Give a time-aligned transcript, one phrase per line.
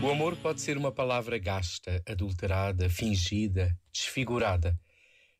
[0.00, 4.78] O amor pode ser uma palavra gasta, adulterada, fingida, desfigurada,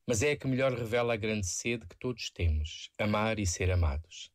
[0.04, 3.70] mas é a que melhor revela a grande sede que todos temos: amar e ser
[3.70, 4.32] amados.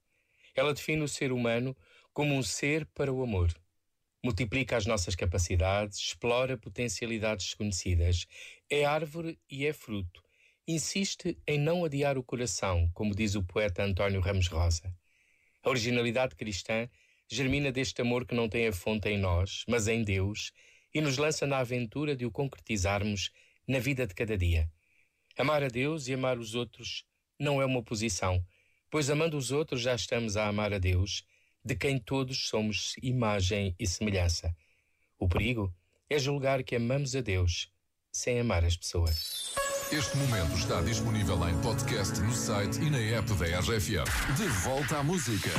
[0.56, 1.76] Ela define o ser humano
[2.14, 3.54] como um ser para o amor.
[4.24, 8.26] Multiplica as nossas capacidades, explora potencialidades desconhecidas,
[8.70, 10.24] é árvore e é fruto.
[10.66, 14.96] Insiste em não adiar o coração, como diz o poeta António Ramos Rosa.
[15.62, 16.90] A originalidade cristã
[17.34, 20.52] germina deste amor que não tem a fonte em nós, mas em Deus,
[20.94, 23.32] e nos lança na aventura de o concretizarmos
[23.68, 24.70] na vida de cada dia.
[25.38, 27.06] Amar a Deus e amar os outros
[27.40, 28.46] não é uma oposição,
[28.92, 31.26] pois amando os outros já estamos a amar a Deus,
[31.66, 34.56] de quem todos somos imagem e semelhança.
[35.18, 35.74] O perigo
[36.10, 37.72] é julgar que amamos a Deus
[38.12, 39.56] sem amar as pessoas.
[39.92, 44.36] Este momento está disponível em podcast no site e na app da RFM.
[44.38, 45.50] De volta à música.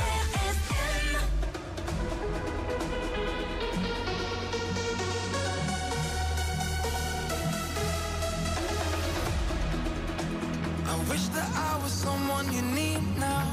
[11.09, 13.45] Wish that I was someone you need now.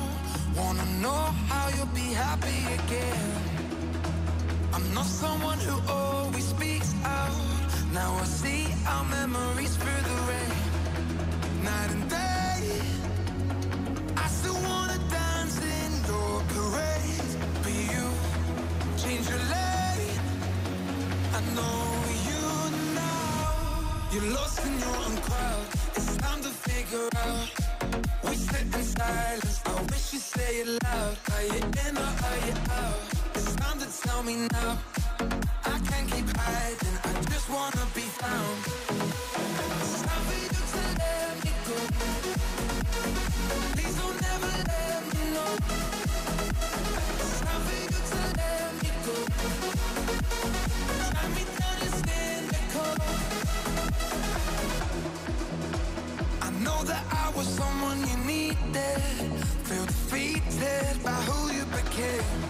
[0.56, 3.30] Wanna know how you'll be happy again.
[4.72, 7.36] I'm not someone who always speaks out.
[7.92, 10.56] Now I see our memories through the rain.
[11.64, 12.62] Night and day.
[14.16, 17.30] I still wanna dance in your parade.
[17.62, 18.04] But you
[19.02, 20.20] change your lane.
[21.38, 21.80] I know
[22.28, 22.42] you
[22.94, 24.10] now.
[24.12, 25.81] You're lost in your own crowd.
[25.96, 27.50] It's time to figure out.
[28.24, 29.62] We sit in silence.
[29.66, 31.16] I wish you say it loud.
[31.34, 33.00] Are you in or are you out?
[33.34, 34.78] It's time to tell me now.
[58.72, 59.00] Needed.
[59.64, 62.40] Feel defeated by who you became.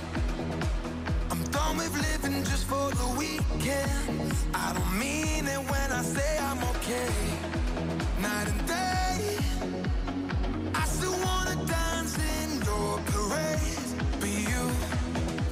[1.31, 4.33] I'm done with living just for the weekend.
[4.55, 7.13] I don't mean it when I say I'm okay.
[8.21, 9.37] Night and day,
[10.75, 13.91] I still wanna dance in your parade.
[14.21, 14.63] But you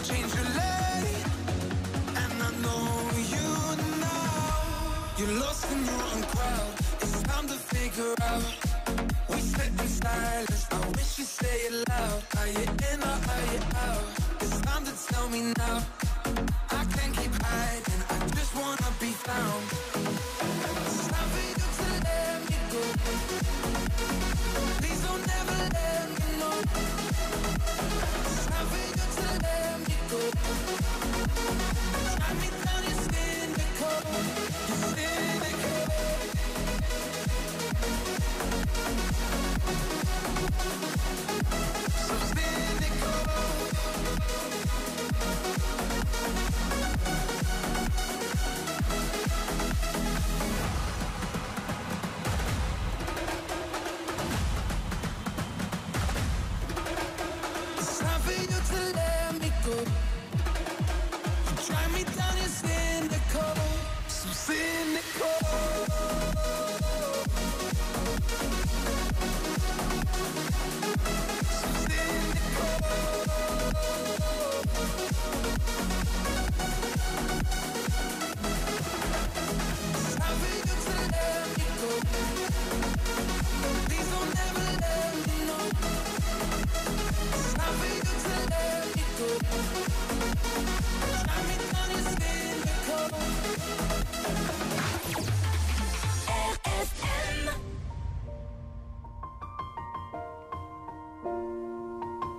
[0.09, 1.25] change your lane,
[2.23, 2.85] and I know
[3.35, 3.49] you
[4.01, 5.17] now.
[5.19, 6.73] You're lost in your own crowd.
[7.03, 8.70] It's time to figure out.
[9.57, 10.67] Sit in silence.
[10.71, 12.23] I wish you say it loud.
[12.39, 14.05] Are you in or are you out?
[14.43, 16.10] It's time to tell me now.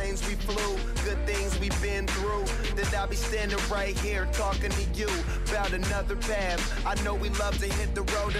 [0.00, 2.44] planes we flew, good things we've been through.
[2.74, 5.08] That I'll be standing right here talking to you
[5.50, 6.62] about another path.
[6.86, 8.34] I know we love to hit the road.